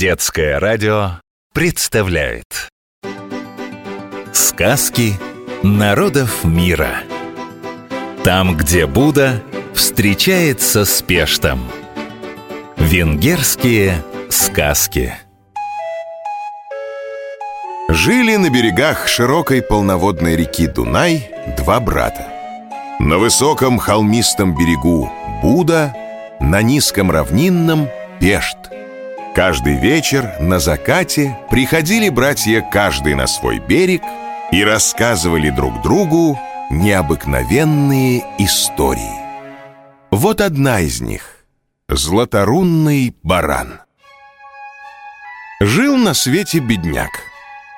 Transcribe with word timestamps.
Детское 0.00 0.58
радио 0.58 1.20
представляет 1.52 2.70
Сказки 4.32 5.12
народов 5.62 6.42
мира 6.42 7.02
Там, 8.24 8.56
где 8.56 8.86
Будда 8.86 9.42
встречается 9.74 10.86
с 10.86 11.02
Пештом 11.02 11.60
Венгерские 12.78 14.02
сказки 14.30 15.12
Жили 17.90 18.36
на 18.36 18.48
берегах 18.48 19.06
широкой 19.06 19.60
полноводной 19.60 20.34
реки 20.34 20.66
Дунай 20.66 21.30
два 21.58 21.78
брата. 21.78 22.26
На 23.00 23.18
высоком 23.18 23.76
холмистом 23.76 24.56
берегу 24.56 25.12
Буда, 25.42 25.94
на 26.40 26.62
низком 26.62 27.10
равнинном 27.10 27.90
Пешт. 28.18 28.56
Каждый 29.40 29.78
вечер 29.78 30.36
на 30.38 30.58
закате 30.58 31.34
приходили 31.50 32.10
братья 32.10 32.60
каждый 32.60 33.14
на 33.14 33.26
свой 33.26 33.58
берег 33.58 34.02
и 34.52 34.62
рассказывали 34.62 35.48
друг 35.48 35.80
другу 35.80 36.38
необыкновенные 36.70 38.22
истории. 38.36 39.18
Вот 40.10 40.42
одна 40.42 40.80
из 40.80 41.00
них— 41.00 41.36
Златорунный 41.88 43.16
баран. 43.22 43.80
Жил 45.58 45.96
на 45.96 46.12
свете 46.12 46.58
бедняк, 46.58 47.22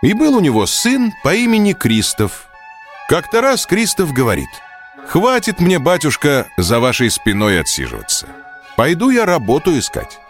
и 0.03 0.15
был 0.15 0.35
у 0.35 0.41
него 0.41 0.67
сын 0.67 1.13
по 1.23 1.33
имени 1.33 1.75
Кристоф. 1.75 2.47
Как-то 3.09 3.41
раз 3.41 3.67
Кристоф 3.67 4.13
говорит, 4.13 4.51
«Хватит 5.07 5.61
мне, 5.61 5.79
батюшка, 5.79 6.49
за 6.57 6.81
вашей 6.81 7.09
спиной 7.09 7.61
отсиживаться. 7.61 8.27
Пойду 8.77 9.11
я 9.11 9.25
работу 9.27 9.79
искать». 9.79 10.22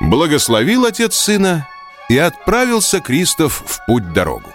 Благословил 0.00 0.84
отец 0.84 1.14
сына 1.14 1.68
и 2.08 2.18
отправился 2.18 3.00
Кристоф 3.00 3.62
в 3.66 3.84
путь-дорогу. 3.86 4.50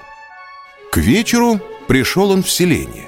К 0.92 0.98
вечеру 0.98 1.60
пришел 1.88 2.32
он 2.32 2.44
в 2.44 2.52
селение. 2.52 3.08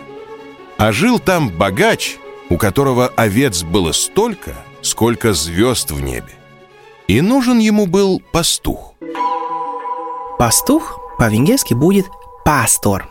А 0.77 0.91
жил 0.91 1.19
там 1.19 1.49
богач, 1.49 2.17
у 2.49 2.57
которого 2.57 3.07
овец 3.07 3.63
было 3.63 3.91
столько, 3.91 4.55
сколько 4.81 5.33
звезд 5.33 5.91
в 5.91 6.01
небе. 6.01 6.33
И 7.07 7.21
нужен 7.21 7.59
ему 7.59 7.85
был 7.85 8.21
пастух. 8.31 8.95
Пастух 10.39 10.99
по-венгерски 11.19 11.73
будет 11.73 12.07
«пастор». 12.43 13.07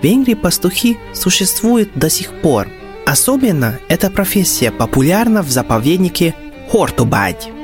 В 0.00 0.04
Венгрии 0.04 0.34
пастухи 0.34 0.98
существуют 1.14 1.94
до 1.94 2.10
сих 2.10 2.40
пор. 2.42 2.68
Особенно 3.06 3.80
эта 3.88 4.10
профессия 4.10 4.70
популярна 4.70 5.42
в 5.42 5.50
заповеднике 5.50 6.34
Хортубадь. 6.70 7.55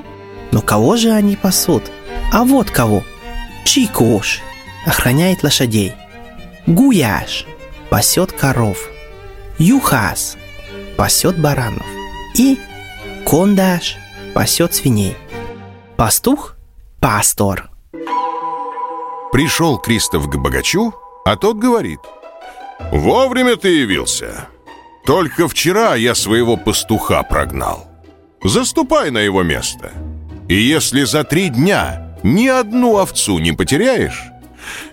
Но 0.53 0.61
кого 0.61 0.97
же 0.97 1.11
они 1.11 1.35
пасут? 1.35 1.91
А 2.31 2.45
вот 2.45 2.71
кого. 2.71 3.03
Чикош 3.65 4.41
охраняет 4.87 5.43
лошадей. 5.43 5.95
Гуяш 6.67 7.47
пасет 7.91 8.33
коров. 8.33 8.89
Юхас 9.59 10.37
пасет 10.97 11.41
баранов. 11.41 11.87
И 12.37 12.59
Кондаш 13.27 13.97
пасет 14.35 14.75
свиней. 14.75 15.17
Пастух– 15.97 16.57
пастор. 17.01 17.71
Пришел 19.33 19.79
Кристоф 19.79 20.29
к 20.29 20.37
богачу, 20.37 20.93
а 21.25 21.37
тот 21.37 21.57
говорит, 21.57 22.01
«Вовремя 22.91 23.57
ты 23.57 23.69
явился. 23.69 24.49
Только 25.07 25.49
вчера 25.49 25.95
я 25.95 26.15
своего 26.15 26.57
пастуха 26.57 27.23
прогнал. 27.23 27.89
Заступай 28.43 29.11
на 29.11 29.19
его 29.19 29.43
место». 29.43 29.93
И 30.49 30.55
если 30.55 31.05
за 31.05 31.25
три 31.25 31.49
дня 31.49 32.17
ни 32.23 32.47
одну 32.47 32.99
овцу 32.99 33.39
не 33.39 33.53
потеряешь, 33.53 34.25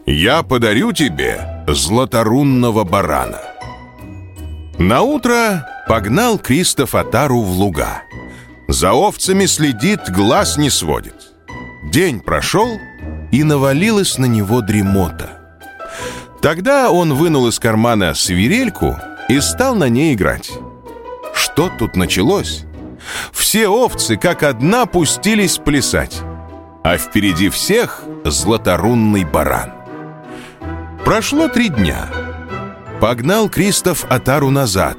я 0.06 0.44
подарю 0.44 0.91
тебе 0.91 1.64
златорунного 1.67 2.83
барана. 2.83 3.41
На 4.78 5.01
утро 5.01 5.68
погнал 5.88 6.40
Кристоф 6.40 6.96
Атару 6.96 7.41
в 7.41 7.51
луга. 7.51 8.03
За 8.68 8.94
овцами 8.94 9.46
следит, 9.46 10.09
глаз 10.09 10.57
не 10.57 10.69
сводит. 10.69 11.34
День 11.91 12.19
прошел, 12.19 12.79
и 13.31 13.44
навалилась 13.44 14.18
на 14.18 14.25
него 14.25 14.62
дремота. 14.62 15.29
Тогда 16.41 16.90
он 16.90 17.13
вынул 17.13 17.47
из 17.47 17.59
кармана 17.59 18.13
свирельку 18.13 18.97
и 19.28 19.40
стал 19.40 19.75
на 19.75 19.90
ней 19.90 20.13
играть. 20.13 20.51
Что 21.34 21.69
тут 21.78 21.95
началось? 21.95 22.66
Все 23.32 23.68
овцы, 23.68 24.18
как 24.18 24.44
одна, 24.44 24.86
пустились 24.86 25.58
плясать. 25.58 26.22
А 26.84 26.98
впереди 26.98 27.50
всех 27.50 28.04
златорунный 28.26 29.26
баран. 29.26 29.74
Прошло 31.04 31.48
три 31.48 31.70
дня. 31.70 32.10
Погнал 33.02 33.50
Кристоф 33.50 34.06
Атару 34.10 34.50
назад. 34.50 34.98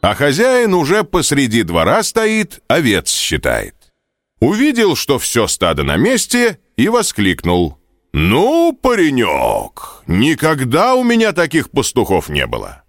А 0.00 0.14
хозяин 0.14 0.74
уже 0.74 1.02
посреди 1.02 1.62
двора 1.62 2.02
стоит, 2.02 2.60
овец 2.68 3.10
считает. 3.10 3.74
Увидел, 4.40 4.96
что 4.96 5.18
все 5.18 5.46
стадо 5.46 5.82
на 5.84 5.96
месте, 5.96 6.58
и 6.76 6.88
воскликнул. 6.88 7.78
«Ну, 8.12 8.78
паренек, 8.80 10.02
никогда 10.06 10.94
у 10.94 11.02
меня 11.02 11.32
таких 11.32 11.70
пастухов 11.70 12.28
не 12.28 12.46
было. 12.46 12.83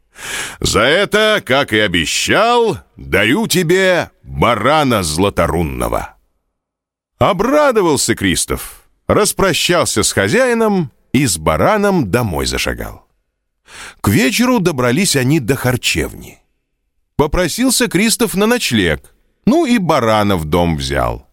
За 0.60 0.82
это, 0.82 1.42
как 1.46 1.74
и 1.74 1.80
обещал, 1.80 2.80
даю 2.96 3.48
тебе 3.48 4.12
барана 4.24 5.04
златорунного». 5.04 6.16
Обрадовался 7.18 8.16
Кристоф, 8.16 8.84
распрощался 9.08 10.04
с 10.04 10.12
хозяином 10.12 10.92
и 11.14 11.26
с 11.26 11.38
бараном 11.38 12.12
домой 12.12 12.46
зашагал. 12.46 13.08
К 14.02 14.10
вечеру 14.10 14.60
добрались 14.60 15.16
они 15.16 15.40
до 15.40 15.56
харчевни. 15.56 16.40
Попросился 17.16 17.88
Кристоф 17.88 18.36
на 18.36 18.46
ночлег, 18.46 19.16
ну 19.46 19.66
и 19.66 19.78
барана 19.78 20.36
в 20.36 20.46
дом 20.46 20.76
взял. 20.76 21.28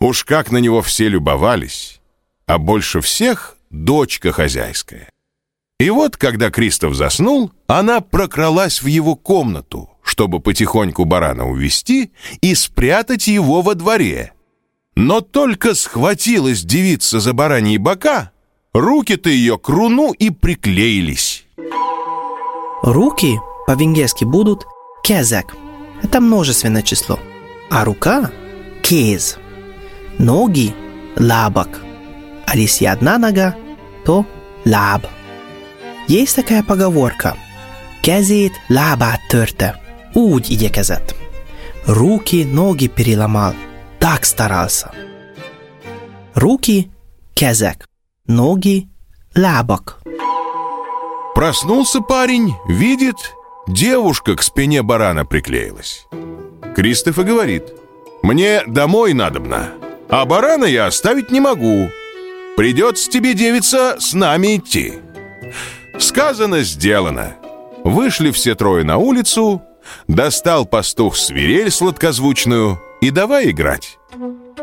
Уж 0.00 0.24
как 0.24 0.50
на 0.50 0.58
него 0.58 0.82
все 0.82 1.08
любовались, 1.08 2.00
а 2.46 2.58
больше 2.58 3.00
всех 3.00 3.56
дочка 3.70 4.32
хозяйская. 4.32 5.08
И 5.80 5.88
вот, 5.88 6.18
когда 6.18 6.50
Кристоф 6.50 6.94
заснул, 6.94 7.52
она 7.66 8.02
прокралась 8.02 8.82
в 8.82 8.86
его 8.86 9.16
комнату, 9.16 9.88
чтобы 10.02 10.38
потихоньку 10.38 11.06
барана 11.06 11.48
увести 11.48 12.12
и 12.42 12.54
спрятать 12.54 13.28
его 13.28 13.62
во 13.62 13.74
дворе. 13.74 14.34
Но 14.94 15.22
только 15.22 15.74
схватилась 15.74 16.64
девица 16.64 17.18
за 17.18 17.32
бараньи 17.32 17.78
бока, 17.78 18.30
руки-то 18.74 19.30
ее 19.30 19.56
к 19.56 19.70
руну 19.70 20.12
и 20.12 20.28
приклеились. 20.28 21.46
Руки 22.82 23.38
по-венгерски 23.66 24.24
будут 24.24 24.66
kezek. 25.02 25.56
Это 26.02 26.20
множественное 26.20 26.82
число. 26.82 27.18
А 27.70 27.86
рука– 27.86 28.30
kéz. 28.82 29.38
Ноги– 30.18 30.74
lábak. 31.16 31.80
А 32.46 32.54
если 32.54 32.84
одна 32.84 33.16
нога, 33.16 33.56
то 34.04 34.26
láb. 34.66 35.06
Есть 36.10 36.34
такая 36.34 36.64
поговорка. 36.64 37.36
Kezét 38.02 38.52
lábát 38.68 39.20
törte. 39.28 39.80
Úgy 40.12 40.50
igyekezett. 40.50 41.14
Руки, 41.86 42.44
ноги 42.44 42.88
переломал. 42.88 43.54
Так 43.98 44.24
старался. 44.24 44.90
Руки– 46.34 46.90
кезек. 47.34 47.84
Ноги– 48.26 48.88
лабок. 49.34 50.02
Проснулся 51.34 52.00
парень, 52.00 52.54
видит, 52.68 53.36
девушка 53.68 54.34
к 54.34 54.42
спине 54.42 54.82
барана 54.82 55.24
приклеилась. 55.24 56.06
Кристоф 56.74 57.18
и 57.18 57.22
говорит, 57.22 57.62
«Мне 58.22 58.62
домой 58.66 59.12
надобно, 59.12 59.68
а 60.08 60.24
барана 60.24 60.64
я 60.64 60.86
оставить 60.86 61.30
не 61.30 61.40
могу. 61.40 61.88
Придется 62.56 63.08
тебе, 63.08 63.34
девица, 63.34 63.96
с 64.00 64.12
нами 64.12 64.56
идти». 64.56 65.09
Сказано, 66.00 66.62
сделано. 66.62 67.36
Вышли 67.84 68.30
все 68.30 68.54
трое 68.54 68.84
на 68.84 68.96
улицу, 68.96 69.62
достал 70.08 70.64
пастух 70.64 71.16
свирель 71.16 71.70
сладкозвучную 71.70 72.80
и 73.00 73.10
давай 73.10 73.50
играть. 73.50 73.98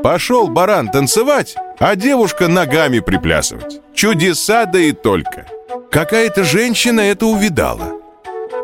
Пошел 0.03 0.47
баран 0.47 0.89
танцевать, 0.89 1.55
а 1.79 1.95
девушка 1.95 2.47
ногами 2.47 2.99
приплясывать. 2.99 3.81
Чудеса 3.93 4.65
да 4.65 4.79
и 4.79 4.91
только. 4.91 5.45
Какая-то 5.91 6.43
женщина 6.43 7.01
это 7.01 7.27
увидала. 7.27 7.93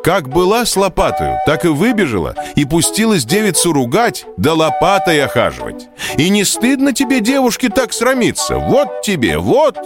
Как 0.03 0.27
была 0.27 0.65
с 0.65 0.75
лопатою, 0.75 1.37
так 1.45 1.65
и 1.65 1.69
выбежала 1.69 2.35
и 2.55 2.65
пустилась 2.65 3.23
девицу 3.23 3.71
ругать, 3.71 4.25
да 4.37 4.53
лопатой 4.53 5.23
охаживать. 5.23 5.87
И 6.17 6.29
не 6.29 6.43
стыдно 6.43 6.91
тебе, 6.91 7.21
девушке, 7.21 7.69
так 7.69 7.93
срамиться? 7.93 8.57
Вот 8.57 9.03
тебе, 9.03 9.37
вот!» 9.37 9.77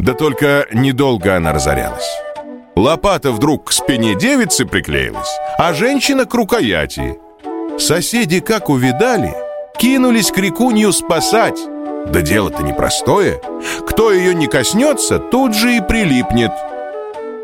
Да 0.00 0.14
только 0.14 0.66
недолго 0.72 1.36
она 1.36 1.52
разорялась. 1.52 2.08
Лопата 2.74 3.32
вдруг 3.32 3.68
к 3.68 3.72
спине 3.72 4.14
девицы 4.14 4.64
приклеилась, 4.64 5.28
а 5.58 5.74
женщина 5.74 6.24
к 6.24 6.32
рукояти. 6.32 7.18
Соседи, 7.78 8.40
как 8.40 8.70
увидали, 8.70 9.34
кинулись 9.78 10.30
крикунью 10.30 10.92
спасать, 10.92 11.58
Да 12.06 12.22
дело-то 12.22 12.62
непростое. 12.62 13.42
Кто 13.86 14.10
ее 14.10 14.34
не 14.34 14.46
коснется, 14.46 15.18
тут 15.18 15.54
же 15.54 15.76
и 15.76 15.82
прилипнет. 15.82 16.52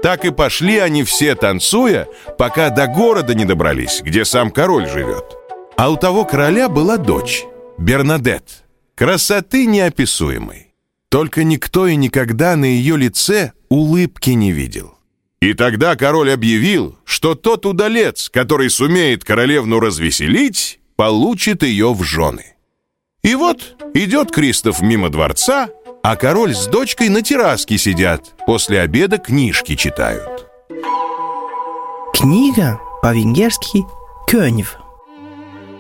Так 0.03 0.25
и 0.25 0.31
пошли 0.31 0.79
они 0.79 1.05
все, 1.05 1.35
танцуя, 1.35 2.09
пока 2.39 2.71
до 2.71 2.87
города 2.87 3.35
не 3.35 3.45
добрались, 3.45 4.01
где 4.03 4.25
сам 4.25 4.51
король 4.51 4.89
живет. 4.89 5.37
А 5.77 5.91
у 5.91 5.97
того 5.97 6.25
короля 6.25 6.71
была 6.71 6.97
дочь, 6.97 7.45
Бернадет, 7.77 8.65
красоты 8.95 9.67
неописуемой. 9.67 10.66
Только 11.09 11.45
никто 11.45 11.87
и 11.87 11.97
никогда 11.97 12.57
на 12.57 12.65
ее 12.65 12.97
лице 12.97 13.53
улыбки 13.69 14.31
не 14.31 14.53
видел. 14.53 14.95
И 15.41 15.53
тогда 15.55 15.97
король 15.97 16.33
объявил, 16.33 16.99
что 17.05 17.35
тот 17.35 17.67
удалец, 17.67 18.29
который 18.31 18.71
сумеет 18.71 19.25
королевну 19.25 19.81
развеселить, 19.81 20.81
получит 20.97 21.63
ее 21.63 21.93
в 21.93 22.03
жены. 22.03 22.57
И 23.23 23.35
вот 23.35 23.77
идет 23.95 24.31
Кристоф 24.31 24.81
мимо 24.81 25.09
дворца, 25.11 25.69
а 26.03 26.17
король 26.17 26.55
с 26.55 26.67
дочкой 26.67 27.09
на 27.09 27.23
терраске 27.23 27.79
сидят, 27.79 28.35
после 28.47 28.81
обеда 28.81 29.19
книжки 29.19 29.75
читают. 29.75 30.47
Книга 32.15 32.81
по-венгерски 33.03 33.85
«Кёнев». 34.27 34.77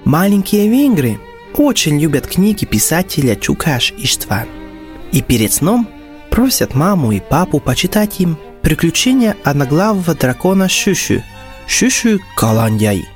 Маленькие 0.05 0.69
венгры 0.69 1.19
очень 1.55 1.99
любят 1.99 2.26
книги 2.26 2.64
писателя 2.64 3.34
Чукаш 3.34 3.93
Иштван. 3.96 4.66
И 5.12 5.23
перед 5.23 5.53
сном 5.53 5.88
просят 6.31 6.75
маму 6.75 7.12
и 7.12 7.20
папу 7.20 7.61
почитать 7.61 8.20
им 8.20 8.37
«Приключения 8.62 9.37
одноглавого 9.44 10.14
дракона 10.14 10.69
Шушу», 10.69 11.23
«Шушу 11.67 12.20
Каландяй», 12.37 13.08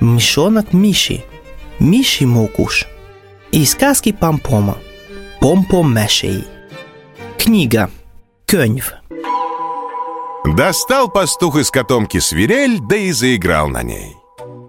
«Мишонок 0.00 0.72
Миши», 0.72 1.24
«Миши 1.78 2.26
Мокуш» 2.26 2.86
и 3.50 3.64
сказки 3.64 4.12
Пампома, 4.12 4.78
Помпом 5.40 5.94
Мешей. 5.94 6.44
Книга 7.38 7.90
«Кёнев». 8.46 8.92
Достал 10.44 11.08
пастух 11.08 11.56
из 11.56 11.70
котомки 11.70 12.18
свирель, 12.18 12.78
да 12.80 12.96
и 12.96 13.12
заиграл 13.12 13.68
на 13.68 13.82
ней. 13.82 14.19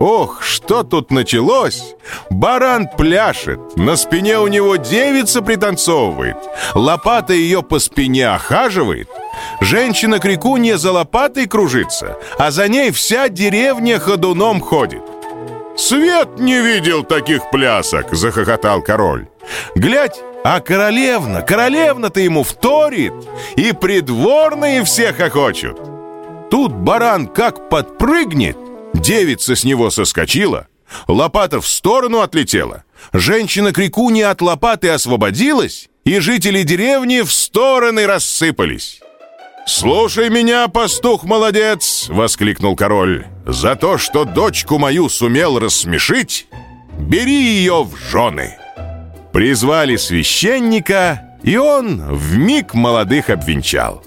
Ох, 0.02 0.42
что 0.42 0.82
тут 0.82 1.12
началось! 1.12 1.94
Баран 2.32 2.88
пляшет, 2.98 3.78
на 3.78 3.96
спине 3.96 4.40
у 4.40 4.48
него 4.48 4.78
девица 4.78 5.44
пританцовывает, 5.44 6.38
лопата 6.74 7.34
ее 7.34 7.62
по 7.62 7.78
спине 7.78 8.30
охаживает, 8.30 9.10
женщина-крикунья 9.60 10.78
за 10.78 10.92
лопатой 10.92 11.46
кружится, 11.46 12.18
а 12.40 12.50
за 12.50 12.68
ней 12.68 12.90
вся 12.90 13.30
деревня 13.30 14.00
ходуном 14.00 14.60
ходит. 14.60 15.04
«Свет 15.78 16.40
не 16.40 16.60
видел 16.62 17.04
таких 17.04 17.52
плясок!»— 17.52 18.08
захохотал 18.12 18.82
король. 18.82 19.28
«Глядь, 19.76 20.20
а 20.44 20.62
королевна, 20.62 21.44
королевна-то 21.44 22.22
ему 22.22 22.42
вторит, 22.42 23.14
и 23.56 23.72
придворные 23.72 24.84
все 24.84 25.14
хохочут!» 25.14 25.78
Тут 26.52 26.74
баран 26.74 27.28
как 27.28 27.70
подпрыгнет, 27.70 28.58
Девица 29.02 29.56
с 29.56 29.64
него 29.64 29.90
соскочила, 29.90 30.68
лопата 31.08 31.60
в 31.60 31.68
сторону 31.68 32.20
отлетела, 32.22 32.84
женщина-крикунья 33.14 34.30
от 34.30 34.42
лопаты 34.42 34.90
освободилась, 34.90 35.90
и 36.06 36.20
жители 36.20 36.64
деревни 36.64 37.22
в 37.22 37.32
стороны 37.32 38.06
рассыпались. 38.06 39.02
«Слушай 39.66 40.30
меня, 40.30 40.68
пастух 40.68 41.24
молодец!»— 41.24 42.08
воскликнул 42.10 42.76
король. 42.76 43.26
«За 43.46 43.76
то, 43.76 43.98
что 43.98 44.26
дочку 44.26 44.78
мою 44.78 45.10
сумел 45.10 45.60
рассмешить, 45.60 46.48
бери 47.00 47.42
ее 47.42 47.84
в 47.84 47.96
жены!» 47.96 48.58
Призвали 49.34 49.96
священника, 49.96 51.38
и 51.44 51.58
он 51.58 52.02
в 52.16 52.38
миг 52.38 52.74
молодых 52.74 53.30
обвенчал. 53.30 54.04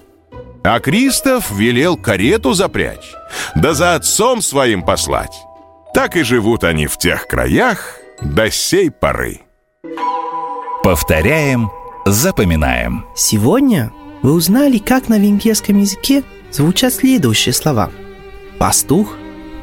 А 0.64 0.80
Кристоф 0.80 1.50
велел 1.50 1.98
карету 1.98 2.54
запрячь, 2.54 3.12
да 3.54 3.74
за 3.74 3.96
отцом 3.96 4.40
своим 4.40 4.82
послать. 4.82 5.34
Так 5.92 6.16
и 6.16 6.22
живут 6.22 6.64
они 6.64 6.86
в 6.86 6.96
тех 6.96 7.26
краях 7.26 7.98
до 8.22 8.50
сей 8.50 8.90
поры. 8.90 9.42
Повторяем, 10.82 11.70
запоминаем. 12.06 13.04
Сегодня 13.14 13.92
вы 14.22 14.32
узнали, 14.32 14.78
как 14.78 15.10
на 15.10 15.18
венгерском 15.18 15.78
языке 15.78 16.22
звучат 16.50 16.94
следующие 16.94 17.52
слова. 17.52 17.90
Пастух, 18.58 19.14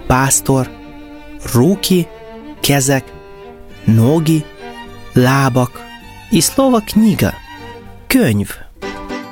пастор, 0.08 0.70
руки, 1.52 2.08
кезек, 2.62 3.06
ноги, 3.88 4.46
лабок 5.16 5.82
и 6.30 6.42
слово 6.42 6.80
книга, 6.82 7.34
кёнев– 8.08 8.60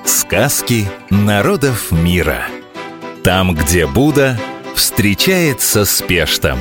Сказки 0.06 0.88
народов 1.10 1.92
мира. 1.92 2.46
Там, 3.24 3.54
где 3.54 3.86
Будда 3.86 4.40
встречается 4.76 5.86
с 5.86 6.02
Пештом. 6.02 6.60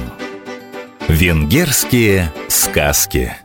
Венгерские 1.08 2.32
сказки. 2.48 3.36